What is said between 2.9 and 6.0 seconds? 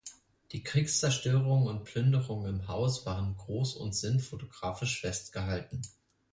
waren groß und sind fotografisch festgehalten.